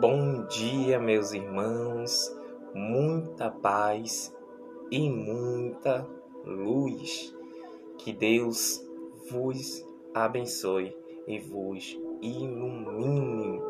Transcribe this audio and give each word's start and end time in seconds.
Bom 0.00 0.46
dia, 0.46 0.96
meus 1.00 1.32
irmãos, 1.32 2.32
muita 2.72 3.50
paz 3.50 4.32
e 4.92 5.10
muita 5.10 6.06
luz. 6.44 7.36
Que 7.98 8.12
Deus 8.12 8.80
vos 9.28 9.84
abençoe 10.14 10.96
e 11.26 11.40
vos 11.40 11.98
ilumine. 12.22 13.60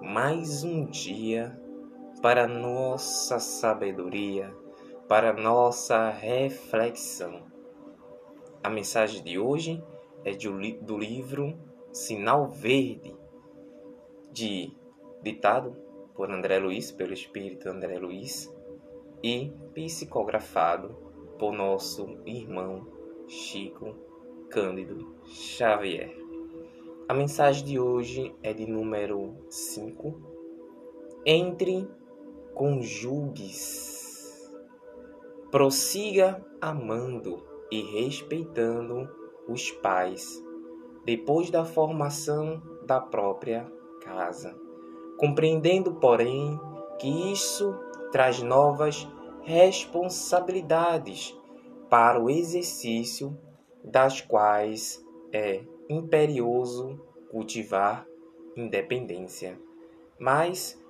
Mais 0.00 0.64
um 0.64 0.86
dia 0.86 1.60
para 2.22 2.48
nossa 2.48 3.38
sabedoria, 3.38 4.50
para 5.06 5.34
nossa 5.34 6.08
reflexão. 6.08 7.42
A 8.64 8.70
mensagem 8.70 9.22
de 9.22 9.38
hoje 9.38 9.84
é 10.24 10.32
do 10.32 10.96
livro 10.96 11.58
Sinal 11.92 12.48
Verde, 12.48 13.14
de 14.32 14.77
ditado 15.22 15.76
por 16.14 16.30
André 16.30 16.58
Luiz, 16.58 16.90
pelo 16.90 17.12
espírito 17.12 17.68
André 17.68 17.98
Luiz, 17.98 18.52
e 19.22 19.52
psicografado 19.74 20.96
por 21.38 21.52
nosso 21.52 22.18
irmão 22.24 22.86
Chico 23.26 23.94
Cândido 24.50 25.14
Xavier. 25.26 26.16
A 27.08 27.14
mensagem 27.14 27.64
de 27.64 27.78
hoje 27.78 28.34
é 28.42 28.52
de 28.52 28.66
número 28.66 29.34
5. 29.48 30.20
Entre 31.24 31.88
conjugues. 32.54 34.50
Prossiga 35.50 36.44
amando 36.60 37.46
e 37.70 37.80
respeitando 37.80 39.08
os 39.48 39.70
pais 39.70 40.44
depois 41.04 41.50
da 41.50 41.64
formação 41.64 42.60
da 42.84 43.00
própria 43.00 43.70
casa 44.02 44.67
compreendendo, 45.18 45.96
porém, 45.96 46.58
que 46.98 47.32
isso 47.32 47.74
traz 48.10 48.40
novas 48.40 49.06
responsabilidades 49.42 51.36
para 51.90 52.22
o 52.22 52.30
exercício 52.30 53.36
das 53.84 54.20
quais 54.20 55.04
é 55.32 55.62
imperioso 55.88 56.98
cultivar 57.30 58.06
independência. 58.56 59.58
Mas, 60.18 60.80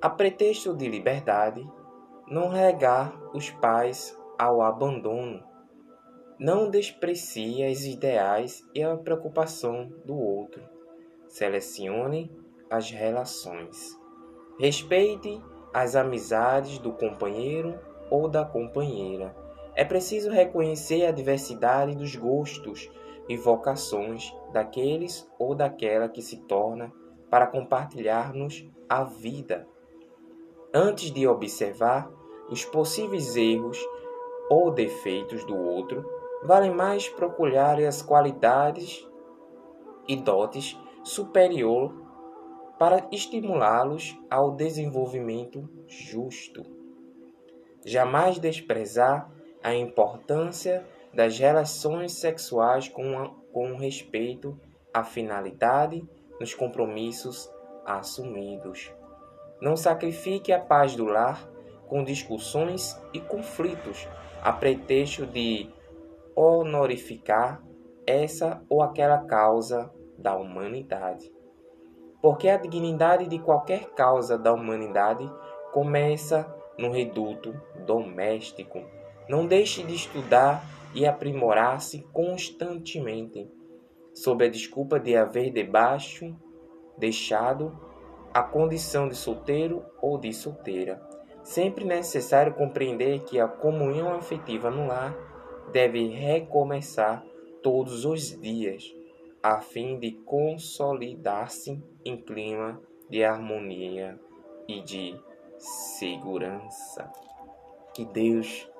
a 0.00 0.08
pretexto 0.08 0.74
de 0.74 0.88
liberdade, 0.88 1.68
não 2.26 2.48
regar 2.48 3.20
os 3.34 3.50
pais 3.50 4.16
ao 4.38 4.62
abandono, 4.62 5.42
não 6.38 6.70
desprecie 6.70 7.70
os 7.70 7.84
ideais 7.84 8.64
e 8.74 8.82
a 8.82 8.96
preocupação 8.96 9.92
do 10.04 10.16
outro. 10.16 10.62
Selecione 11.28 12.30
as 12.70 12.90
relações. 12.90 13.98
Respeite 14.58 15.42
as 15.74 15.96
amizades 15.96 16.78
do 16.78 16.92
companheiro 16.92 17.78
ou 18.08 18.28
da 18.28 18.44
companheira. 18.44 19.34
É 19.74 19.84
preciso 19.84 20.30
reconhecer 20.30 21.04
a 21.06 21.10
diversidade 21.10 21.96
dos 21.96 22.14
gostos 22.14 22.88
e 23.28 23.36
vocações 23.36 24.32
daqueles 24.52 25.28
ou 25.38 25.54
daquela 25.54 26.08
que 26.08 26.22
se 26.22 26.36
torna 26.42 26.92
para 27.28 27.46
compartilhar-nos 27.46 28.66
a 28.88 29.04
vida. 29.04 29.66
Antes 30.72 31.10
de 31.10 31.26
observar 31.26 32.10
os 32.48 32.64
possíveis 32.64 33.36
erros 33.36 33.78
ou 34.48 34.70
defeitos 34.70 35.44
do 35.44 35.56
outro, 35.56 36.04
vale 36.42 36.70
mais 36.70 37.08
procurar 37.08 37.80
as 37.80 38.02
qualidades 38.02 39.08
e 40.08 40.16
dotes 40.16 40.76
superior 41.04 42.09
para 42.80 43.06
estimulá-los 43.12 44.18
ao 44.30 44.52
desenvolvimento 44.52 45.68
justo. 45.86 46.62
Jamais 47.84 48.38
desprezar 48.38 49.30
a 49.62 49.74
importância 49.74 50.86
das 51.12 51.38
relações 51.38 52.12
sexuais 52.12 52.88
com, 52.88 53.18
a, 53.18 53.28
com 53.52 53.76
respeito 53.76 54.58
à 54.94 55.04
finalidade 55.04 56.08
nos 56.40 56.54
compromissos 56.54 57.52
assumidos. 57.84 58.90
Não 59.60 59.76
sacrifique 59.76 60.50
a 60.50 60.58
paz 60.58 60.96
do 60.96 61.04
lar 61.04 61.50
com 61.86 62.02
discussões 62.02 62.98
e 63.12 63.20
conflitos 63.20 64.08
a 64.40 64.54
pretexto 64.54 65.26
de 65.26 65.68
honorificar 66.34 67.62
essa 68.06 68.64
ou 68.70 68.80
aquela 68.80 69.18
causa 69.26 69.92
da 70.16 70.34
humanidade 70.34 71.30
porque 72.20 72.48
a 72.48 72.56
dignidade 72.56 73.26
de 73.26 73.38
qualquer 73.38 73.90
causa 73.90 74.36
da 74.36 74.52
humanidade 74.52 75.30
começa 75.72 76.46
no 76.78 76.90
reduto 76.90 77.54
doméstico. 77.86 78.82
Não 79.28 79.46
deixe 79.46 79.82
de 79.82 79.94
estudar 79.94 80.62
e 80.94 81.06
aprimorar-se 81.06 82.00
constantemente, 82.12 83.48
sob 84.12 84.44
a 84.44 84.48
desculpa 84.48 84.98
de 84.98 85.16
haver 85.16 85.50
debaixo 85.50 86.36
deixado 86.98 87.78
a 88.34 88.42
condição 88.42 89.08
de 89.08 89.14
solteiro 89.14 89.84
ou 90.02 90.18
de 90.18 90.32
solteira. 90.32 91.00
Sempre 91.42 91.84
necessário 91.84 92.54
compreender 92.54 93.20
que 93.20 93.40
a 93.40 93.48
comunhão 93.48 94.12
afetiva 94.12 94.70
no 94.70 94.86
lar 94.86 95.16
deve 95.72 96.08
recomeçar 96.08 97.24
todos 97.62 98.04
os 98.04 98.38
dias 98.40 98.99
a 99.42 99.60
fim 99.60 99.98
de 99.98 100.12
consolidar-se 100.12 101.82
em 102.04 102.16
clima 102.16 102.80
de 103.08 103.24
harmonia 103.24 104.20
e 104.68 104.82
de 104.82 105.18
segurança. 105.58 107.10
Que 107.94 108.04
Deus 108.04 108.70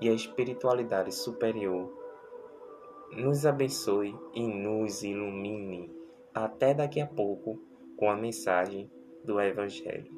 e 0.00 0.08
a 0.08 0.12
espiritualidade 0.12 1.12
superior 1.12 1.92
nos 3.12 3.44
abençoe 3.44 4.16
e 4.32 4.46
nos 4.46 5.02
ilumine. 5.02 5.92
Até 6.32 6.74
daqui 6.74 7.00
a 7.00 7.06
pouco 7.06 7.60
com 7.96 8.10
a 8.10 8.16
mensagem 8.16 8.90
do 9.24 9.40
Evangelho. 9.40 10.12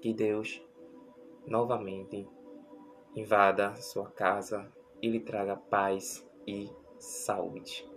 Que 0.00 0.12
Deus 0.12 0.62
novamente 1.46 2.26
invada 3.14 3.76
sua 3.76 4.10
casa 4.10 4.70
e 5.02 5.08
lhe 5.08 5.20
traga 5.20 5.56
paz 5.56 6.26
e 6.46 6.70
saúde. 6.98 7.89